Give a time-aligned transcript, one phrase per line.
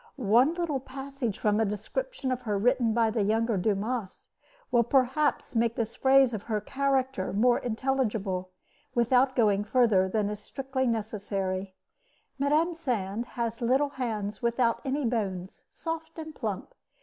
[0.15, 4.29] One little passage from a description of her written by the younger Dumas
[4.71, 8.49] will perhaps make this phase of her character more intelligible,
[8.95, 11.75] without going further than is strictly necessary:
[12.39, 12.73] Mme.
[12.73, 16.73] Sand has little hands without any bones, soft and plump.